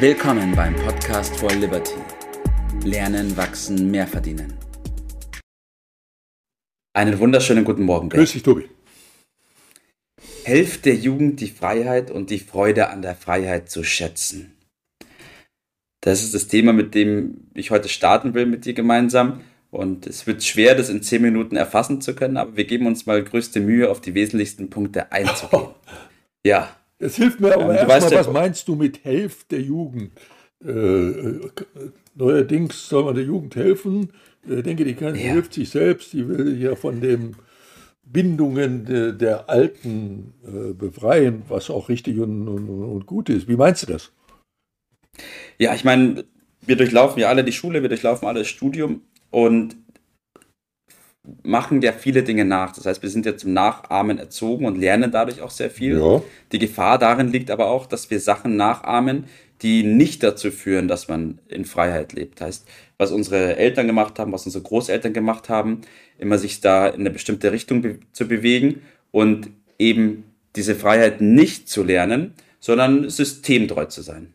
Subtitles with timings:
[0.00, 1.96] Willkommen beim Podcast for Liberty.
[2.84, 4.54] Lernen, wachsen, mehr verdienen.
[6.92, 8.08] Einen wunderschönen guten Morgen.
[8.08, 8.68] Grüß dich, Tobi.
[10.44, 14.56] Helft der Jugend die Freiheit und die Freude an der Freiheit zu schätzen.
[16.00, 19.40] Das ist das Thema, mit dem ich heute starten will mit dir gemeinsam.
[19.72, 23.06] Und es wird schwer, das in zehn Minuten erfassen zu können, aber wir geben uns
[23.06, 25.70] mal größte Mühe, auf die wesentlichsten Punkte einzugehen.
[26.46, 26.77] Ja.
[26.98, 30.12] Es hilft mir aber ähm, erstmal, was meinst du mit Helft der Jugend?
[30.64, 31.50] Äh, äh,
[32.14, 34.12] neuerdings soll man der Jugend helfen.
[34.48, 35.32] Ich denke, die kann, ja.
[35.32, 36.12] hilft sich selbst.
[36.12, 37.36] Die will ja von den
[38.02, 43.48] Bindungen de, der Alten äh, befreien, was auch richtig und, und, und gut ist.
[43.48, 44.12] Wie meinst du das?
[45.58, 46.24] Ja, ich meine,
[46.62, 49.76] wir durchlaufen ja alle die Schule, wir durchlaufen alle das Studium und
[51.42, 52.72] machen ja viele Dinge nach.
[52.72, 55.98] Das heißt, wir sind ja zum Nachahmen erzogen und lernen dadurch auch sehr viel.
[55.98, 56.22] Ja.
[56.52, 59.24] Die Gefahr darin liegt aber auch, dass wir Sachen nachahmen,
[59.62, 62.40] die nicht dazu führen, dass man in Freiheit lebt.
[62.40, 65.80] Das heißt, was unsere Eltern gemacht haben, was unsere Großeltern gemacht haben,
[66.18, 70.24] immer sich da in eine bestimmte Richtung be zu bewegen und eben
[70.56, 74.32] diese Freiheit nicht zu lernen, sondern systemtreu zu sein.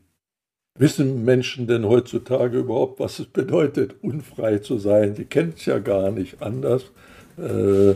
[0.76, 5.14] Wissen Menschen denn heutzutage überhaupt, was es bedeutet, unfrei zu sein?
[5.14, 6.86] Die kennen es ja gar nicht anders.
[7.38, 7.94] Äh,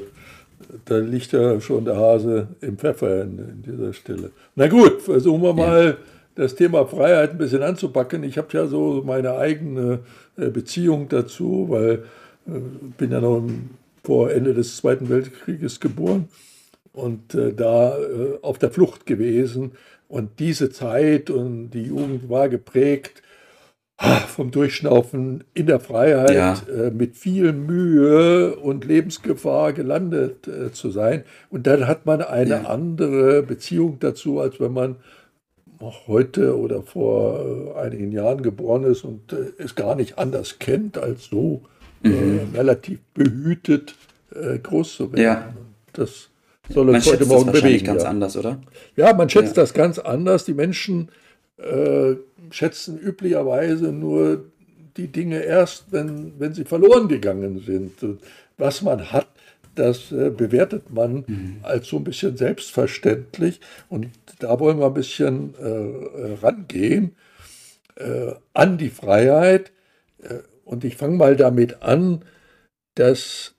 [0.86, 4.30] da liegt ja schon der Hase im Pfeffer in, in dieser Stelle.
[4.56, 5.98] Na gut, versuchen wir mal ja.
[6.36, 8.24] das Thema Freiheit ein bisschen anzupacken.
[8.24, 10.02] Ich habe ja so meine eigene
[10.38, 12.04] äh, Beziehung dazu, weil
[12.46, 12.60] ich äh,
[12.96, 13.44] bin ja noch
[14.04, 16.30] vor Ende des Zweiten Weltkrieges geboren
[16.94, 19.72] und äh, da äh, auf der Flucht gewesen
[20.08, 23.22] und diese Zeit und die Jugend war geprägt
[24.28, 26.54] vom Durchschnaufen in der Freiheit, ja.
[26.72, 31.24] äh, mit viel Mühe und Lebensgefahr gelandet äh, zu sein.
[31.50, 32.62] Und dann hat man eine ja.
[32.64, 34.98] andere Beziehung dazu, als wenn man
[36.08, 40.98] heute oder vor äh, einigen Jahren geboren ist und äh, es gar nicht anders kennt,
[40.98, 41.64] als so
[42.04, 42.40] äh, mhm.
[42.54, 43.96] relativ behütet
[44.62, 45.24] groß zu werden.
[45.24, 45.54] Ja.
[45.94, 46.30] Das
[46.70, 47.86] soll uns heute Morgen das bewegen.
[47.86, 48.10] ganz ja.
[48.10, 48.62] anders, oder?
[48.96, 49.64] Ja, man schätzt ja.
[49.64, 50.46] das ganz anders.
[50.46, 51.10] Die Menschen
[51.58, 52.16] äh,
[52.52, 54.46] schätzen üblicherweise nur
[54.98, 57.94] die Dinge erst, wenn, wenn sie verloren gegangen sind.
[58.58, 59.28] Was man hat,
[59.76, 61.60] das äh, bewertet man mhm.
[61.62, 63.60] als so ein bisschen selbstverständlich.
[63.90, 67.16] Und da wollen wir ein bisschen äh, rangehen
[67.96, 69.72] äh, an die Freiheit.
[70.22, 72.24] Äh, und ich fange mal damit an,
[72.96, 73.54] dass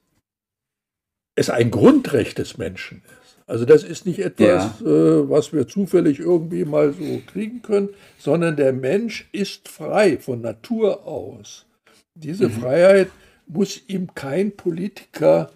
[1.39, 3.37] es ein Grundrecht des Menschen ist.
[3.47, 4.87] Also das ist nicht etwas, ja.
[4.87, 7.89] äh, was wir zufällig irgendwie mal so kriegen können,
[8.19, 11.65] sondern der Mensch ist frei von Natur aus.
[12.15, 12.53] Diese mhm.
[12.53, 13.09] Freiheit
[13.47, 15.51] muss ihm kein Politiker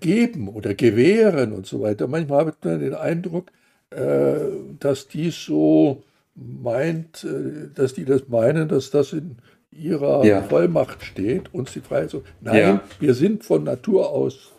[0.00, 2.08] geben oder gewähren und so weiter.
[2.08, 3.52] Manchmal hat man den Eindruck,
[3.90, 4.34] äh,
[4.78, 6.02] dass dies so
[6.34, 9.36] meint, äh, dass die das meinen, dass das in
[9.70, 10.42] ihrer ja.
[10.42, 12.24] Vollmacht steht, uns die Freiheit so.
[12.40, 12.80] Nein, ja.
[12.98, 14.50] wir sind von Natur aus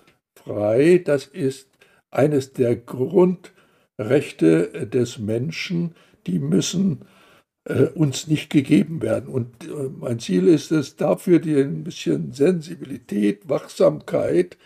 [0.44, 1.02] frei.
[1.04, 1.70] Das ist
[2.10, 5.96] eines der Grundrechte des Menschen,
[6.28, 7.06] die müssen
[7.66, 9.30] äh, uns nicht gegeben werden.
[9.30, 14.58] Und äh, mein Ziel ist es, dafür die ein bisschen Sensibilität, Wachsamkeit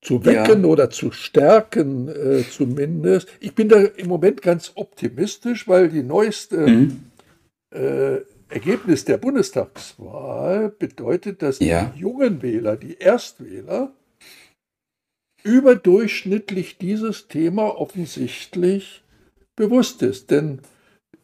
[0.00, 0.68] zu wecken ja.
[0.68, 3.28] oder zu stärken äh, zumindest.
[3.40, 7.04] Ich bin da im Moment ganz optimistisch, weil die neueste mhm.
[7.70, 11.92] äh, Ergebnis der Bundestagswahl bedeutet, dass ja.
[11.94, 13.92] die jungen Wähler, die Erstwähler,
[15.44, 19.04] überdurchschnittlich dieses Thema offensichtlich
[19.54, 20.32] bewusst ist.
[20.32, 20.60] Denn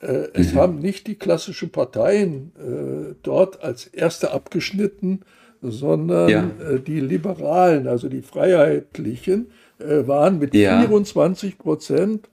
[0.00, 0.58] äh, es mhm.
[0.58, 5.22] haben nicht die klassischen Parteien äh, dort als erste abgeschnitten,
[5.62, 6.50] sondern ja.
[6.70, 10.80] äh, die Liberalen, also die Freiheitlichen, äh, waren mit ja.
[10.80, 12.28] 24 Prozent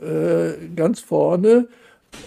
[0.00, 1.68] äh, ganz vorne.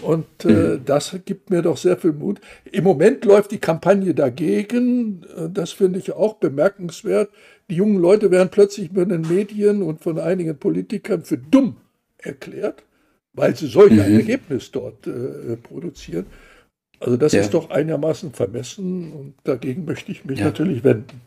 [0.02, 0.84] Und äh, mhm.
[0.84, 2.40] das gibt mir doch sehr viel Mut.
[2.70, 5.24] Im Moment läuft die Kampagne dagegen.
[5.52, 7.30] Das finde ich auch bemerkenswert.
[7.70, 11.76] Die jungen Leute werden plötzlich von den Medien und von einigen Politikern für dumm
[12.18, 12.84] erklärt,
[13.34, 14.00] weil sie solch mhm.
[14.00, 16.26] ein Ergebnis dort äh, produzieren.
[17.00, 17.40] Also das ja.
[17.40, 20.46] ist doch einigermaßen vermessen und dagegen möchte ich mich ja.
[20.46, 21.20] natürlich wenden.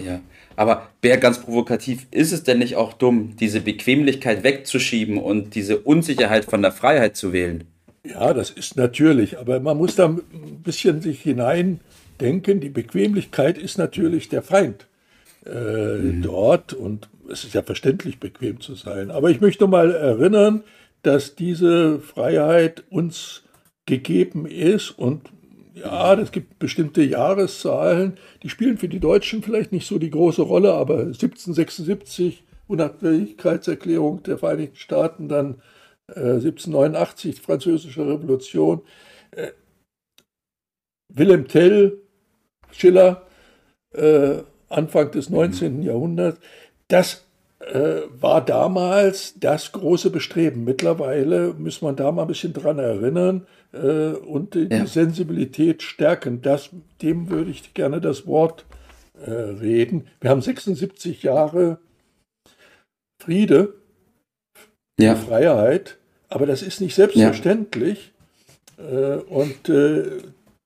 [0.00, 0.20] Ja,
[0.54, 5.78] aber wer ganz provokativ ist es denn nicht auch dumm, diese Bequemlichkeit wegzuschieben und diese
[5.78, 7.64] Unsicherheit von der Freiheit zu wählen?
[8.04, 12.60] Ja, das ist natürlich, aber man muss da ein bisschen sich hineindenken.
[12.60, 14.86] Die Bequemlichkeit ist natürlich der Feind
[15.44, 16.22] äh, mhm.
[16.22, 19.10] dort und es ist ja verständlich, bequem zu sein.
[19.10, 20.62] Aber ich möchte mal erinnern,
[21.02, 23.42] dass diese Freiheit uns
[23.84, 25.22] gegeben ist und
[25.80, 30.42] ja, es gibt bestimmte Jahreszahlen, die spielen für die Deutschen vielleicht nicht so die große
[30.42, 35.62] Rolle, aber 1776, Unabhängigkeitserklärung der Vereinigten Staaten, dann
[36.08, 38.82] 1789, Französische Revolution.
[39.32, 39.52] Äh,
[41.12, 41.98] Wilhelm Tell,
[42.70, 43.26] Schiller,
[43.92, 45.82] äh, Anfang des 19.
[45.82, 46.40] Jahrhunderts,
[46.88, 47.27] das
[47.60, 50.64] äh, war damals das große Bestreben.
[50.64, 54.86] Mittlerweile muss man da mal ein bisschen dran erinnern äh, und die ja.
[54.86, 56.40] Sensibilität stärken.
[56.40, 56.70] Das,
[57.02, 58.64] dem würde ich gerne das Wort
[59.24, 60.06] äh, reden.
[60.20, 61.78] Wir haben 76 Jahre
[63.20, 63.74] Friede,
[65.00, 65.16] ja.
[65.16, 68.12] Freiheit, aber das ist nicht selbstverständlich.
[68.78, 69.14] Ja.
[69.14, 70.22] Äh, und äh,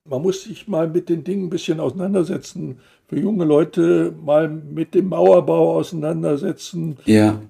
[0.09, 2.81] man muss sich mal mit den Dingen ein bisschen auseinandersetzen.
[3.13, 6.97] Für junge Leute mal mit dem Mauerbau auseinandersetzen.
[7.05, 7.43] Ja.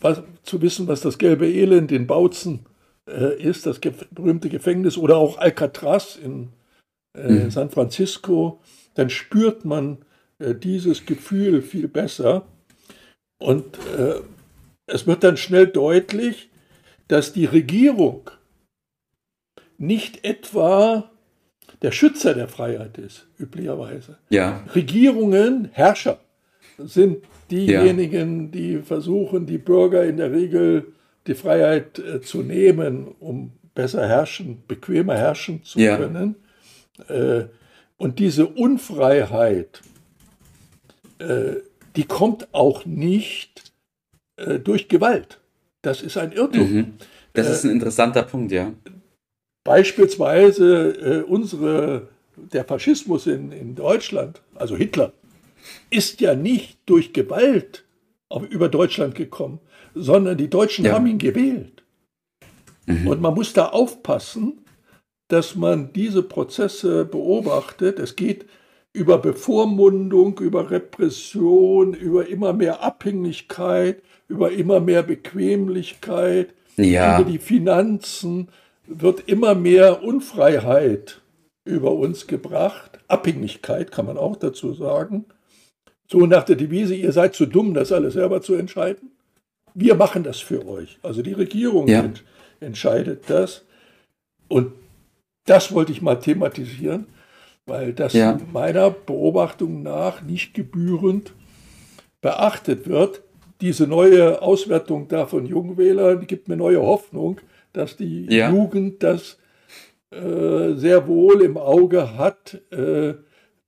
[0.00, 2.60] Was, zu wissen, was das gelbe Elend in Bautzen
[3.08, 6.50] äh, ist, das ge berühmte Gefängnis oder auch Alcatraz in
[7.18, 7.50] äh, mhm.
[7.50, 8.60] San Francisco,
[8.94, 9.98] dann spürt man
[10.38, 12.46] äh, dieses Gefühl viel besser.
[13.40, 14.20] Und äh,
[14.86, 16.50] es wird dann schnell deutlich,
[17.08, 18.30] dass die Regierung
[19.76, 21.10] nicht etwa
[21.82, 24.18] der Schützer der Freiheit ist, üblicherweise.
[24.28, 24.64] Ja.
[24.74, 26.20] Regierungen, Herrscher
[26.78, 28.50] sind diejenigen, ja.
[28.50, 30.92] die versuchen, die Bürger in der Regel
[31.26, 35.96] die Freiheit äh, zu nehmen, um besser herrschen, bequemer herrschen zu ja.
[35.96, 36.36] können.
[37.08, 37.44] Äh,
[37.96, 39.82] und diese Unfreiheit,
[41.18, 41.56] äh,
[41.96, 43.72] die kommt auch nicht
[44.36, 45.38] äh, durch Gewalt.
[45.82, 46.72] Das ist ein Irrtum.
[46.72, 46.94] Mhm.
[47.32, 48.72] Das ist ein interessanter Punkt, ja.
[49.64, 55.12] Beispielsweise äh, unsere, der Faschismus in, in Deutschland, also Hitler,
[55.90, 57.84] ist ja nicht durch Gewalt
[58.28, 59.60] auf, über Deutschland gekommen,
[59.94, 60.92] sondern die Deutschen ja.
[60.92, 61.82] haben ihn gewählt.
[62.86, 63.06] Mhm.
[63.06, 64.64] Und man muss da aufpassen,
[65.28, 67.98] dass man diese Prozesse beobachtet.
[67.98, 68.46] Es geht
[68.92, 77.20] über Bevormundung, über Repression, über immer mehr Abhängigkeit, über immer mehr Bequemlichkeit, ja.
[77.20, 78.48] über die Finanzen
[78.90, 81.20] wird immer mehr Unfreiheit
[81.64, 82.98] über uns gebracht.
[83.08, 85.26] Abhängigkeit kann man auch dazu sagen.
[86.08, 89.12] So nach der Devise, ihr seid zu dumm, das alles selber zu entscheiden.
[89.74, 90.98] Wir machen das für euch.
[91.02, 92.00] Also die Regierung ja.
[92.00, 92.24] ent
[92.58, 93.64] entscheidet das.
[94.48, 94.72] Und
[95.46, 97.06] das wollte ich mal thematisieren,
[97.66, 98.38] weil das ja.
[98.52, 101.32] meiner Beobachtung nach nicht gebührend
[102.20, 103.22] beachtet wird.
[103.60, 107.40] Diese neue Auswertung da von Jungwählern gibt mir neue Hoffnung,
[107.72, 108.50] dass die ja.
[108.50, 109.38] Jugend das
[110.10, 113.14] äh, sehr wohl im Auge hat, äh,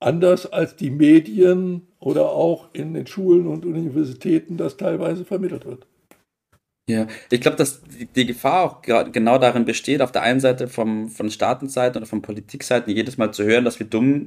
[0.00, 5.87] anders als die Medien oder auch in den Schulen und Universitäten das teilweise vermittelt wird.
[6.88, 7.81] Ja, ich glaube, dass
[8.16, 12.22] die Gefahr auch genau darin besteht, auf der einen Seite vom, von Staatenseite oder von
[12.22, 14.26] Politikseiten jedes Mal zu hören, dass wir dumm,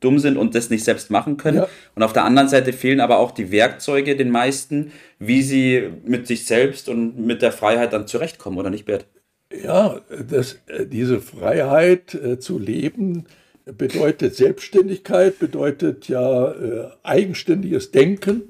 [0.00, 1.58] dumm sind und das nicht selbst machen können.
[1.58, 1.68] Ja.
[1.94, 6.26] Und auf der anderen Seite fehlen aber auch die Werkzeuge den meisten, wie sie mit
[6.26, 9.06] sich selbst und mit der Freiheit dann zurechtkommen, oder nicht, Bert?
[9.52, 13.26] Ja, das, äh, diese Freiheit äh, zu leben
[13.64, 18.42] bedeutet Selbstständigkeit, bedeutet ja äh, eigenständiges Denken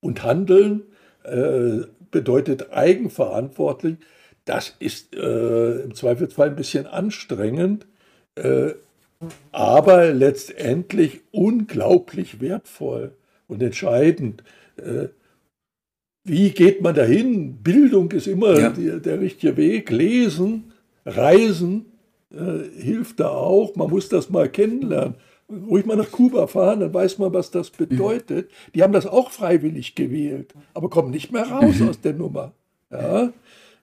[0.00, 0.82] und Handeln,
[1.24, 3.96] äh, bedeutet eigenverantwortlich.
[4.44, 7.86] Das ist äh, im Zweifelsfall ein bisschen anstrengend,
[8.36, 8.72] äh,
[9.52, 13.12] aber letztendlich unglaublich wertvoll
[13.46, 14.42] und entscheidend.
[16.26, 17.58] Wie geht man dahin?
[17.62, 18.70] Bildung ist immer ja.
[18.70, 19.90] der, der, richtige Weg.
[19.90, 20.72] Lesen,
[21.04, 21.86] Reisen
[22.32, 23.76] äh, hilft da auch.
[23.76, 25.14] Man muss das mal kennenlernen.
[25.48, 28.46] Ruhig mal nach Kuba fahren, dann weiß man, was das bedeutet.
[28.48, 28.72] Mhm.
[28.74, 31.90] Die haben das auch freiwillig gewählt, aber kommen nicht mehr raus mhm.
[31.90, 32.52] aus der Nummer.
[32.90, 33.32] Ja?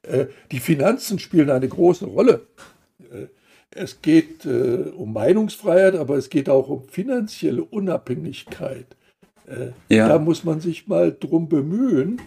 [0.02, 2.48] Äh, die Finanzen spielen eine große Rolle.
[3.00, 3.28] Äh,
[3.76, 8.86] es geht äh, um Meinungsfreiheit, aber es geht auch um finanzielle Unabhängigkeit.
[9.48, 10.08] Äh, ja.
[10.08, 12.22] Da muss man sich mal drum bemühen.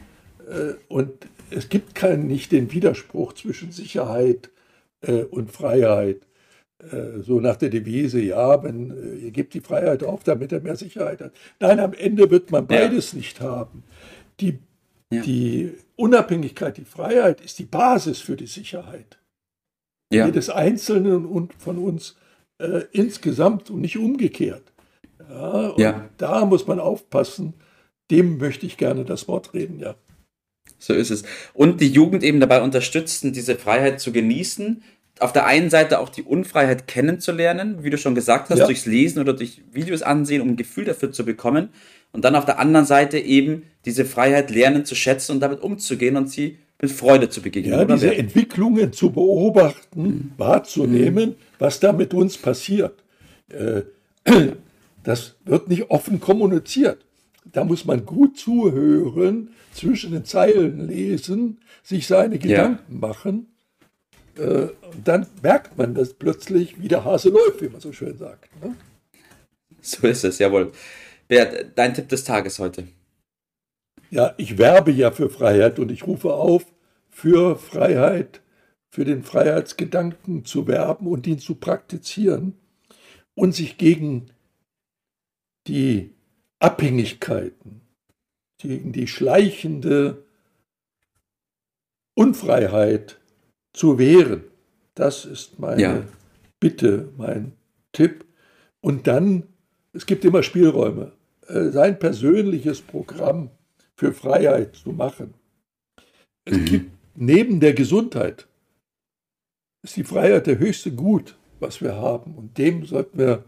[0.48, 1.12] Äh, und
[1.50, 4.50] es gibt keinen, nicht den Widerspruch zwischen Sicherheit
[5.02, 6.22] äh, und Freiheit.
[7.22, 11.22] So nach der Devise, ja, wenn ihr gebt die Freiheit auf, damit er mehr Sicherheit
[11.22, 11.32] hat.
[11.58, 13.16] Nein, am Ende wird man beides ja.
[13.16, 13.82] nicht haben.
[14.40, 14.58] Die,
[15.10, 15.22] ja.
[15.22, 19.18] die Unabhängigkeit, die Freiheit ist die Basis für die Sicherheit.
[20.12, 20.26] Ja.
[20.26, 22.16] Jedes Einzelnen und von uns
[22.58, 24.72] äh, insgesamt und nicht umgekehrt.
[25.28, 26.08] Ja, ja.
[26.16, 27.54] Da muss man aufpassen.
[28.10, 29.96] Dem möchte ich gerne das Wort reden, ja.
[30.78, 31.24] So ist es.
[31.54, 34.82] Und die Jugend eben dabei unterstützen, diese Freiheit zu genießen.
[35.18, 38.66] Auf der einen Seite auch die Unfreiheit kennenzulernen, wie du schon gesagt hast, ja.
[38.66, 41.70] durchs Lesen oder durch Videos ansehen, um ein Gefühl dafür zu bekommen.
[42.12, 46.16] Und dann auf der anderen Seite eben diese Freiheit lernen zu schätzen und damit umzugehen
[46.16, 47.72] und sie Freude zu begegnen.
[47.72, 48.18] Ja, diese wer?
[48.18, 50.32] Entwicklungen zu beobachten, mhm.
[50.36, 53.02] wahrzunehmen, was da mit uns passiert.
[53.48, 53.82] Äh,
[55.02, 57.04] das wird nicht offen kommuniziert.
[57.52, 63.08] Da muss man gut zuhören, zwischen den Zeilen lesen, sich seine Gedanken ja.
[63.08, 63.46] machen.
[64.38, 64.68] äh,
[65.04, 68.50] dann merkt man das plötzlich, wie der Hase läuft, wie man so schön sagt.
[68.62, 68.74] Ne?
[69.80, 70.72] So ist es, jawohl.
[71.28, 72.84] Bert, dein Tipp des Tages heute.
[74.10, 76.64] Ja, ich werbe ja für Freiheit und ich rufe auf,
[77.10, 78.40] für Freiheit,
[78.88, 82.54] für den Freiheitsgedanken zu werben und ihn zu praktizieren
[83.34, 84.26] und sich gegen
[85.66, 86.14] die
[86.58, 87.80] Abhängigkeiten,
[88.58, 90.24] gegen die schleichende
[92.14, 93.18] Unfreiheit
[93.72, 94.44] zu wehren.
[94.94, 96.04] Das ist meine ja.
[96.58, 97.52] Bitte, mein
[97.92, 98.24] Tipp.
[98.80, 99.44] Und dann,
[99.92, 101.12] es gibt immer Spielräume,
[101.48, 103.50] äh, sein persönliches Programm
[103.96, 105.34] für Freiheit zu machen.
[106.44, 106.64] Es mhm.
[106.64, 108.46] gibt neben der Gesundheit,
[109.82, 112.34] ist die Freiheit der höchste Gut, was wir haben.
[112.34, 113.44] Und dem sollten wir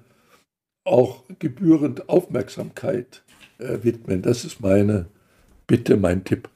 [0.84, 3.22] auch gebührend Aufmerksamkeit
[3.58, 4.22] äh, widmen.
[4.22, 5.06] Das ist meine
[5.66, 6.48] Bitte, mein Tipp.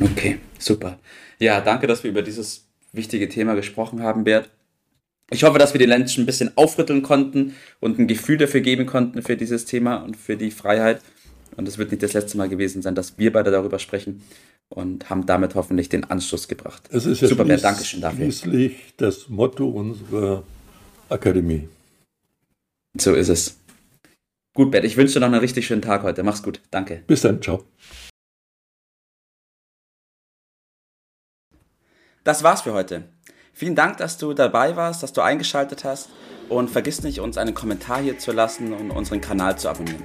[0.00, 0.98] Okay, super.
[1.38, 4.50] Ja, danke, dass wir über dieses wichtige Thema gesprochen haben, Bert.
[5.30, 8.86] Ich hoffe, dass wir die Menschen ein bisschen aufrütteln konnten und ein Gefühl dafür geben
[8.86, 11.02] konnten für dieses Thema und für die Freiheit.
[11.56, 14.22] Und es wird nicht das letzte Mal gewesen sein, dass wir beide darüber sprechen
[14.68, 16.88] und haben damit hoffentlich den Anschluss gebracht.
[16.92, 18.18] Es ist ja Super, Bert, Dankeschön dafür.
[18.30, 20.44] schließlich das Motto unserer
[21.08, 21.68] Akademie.
[22.98, 23.56] So ist es.
[24.54, 26.22] Gut, Bert, ich wünsche dir noch einen richtig schönen Tag heute.
[26.22, 26.60] Mach's gut.
[26.70, 27.02] Danke.
[27.06, 27.42] Bis dann.
[27.42, 27.64] Ciao.
[32.24, 33.04] Das war's für heute.
[33.52, 36.10] Vielen Dank, dass du dabei warst, dass du eingeschaltet hast
[36.48, 40.04] und vergiss nicht, uns einen Kommentar hier zu lassen und unseren Kanal zu abonnieren.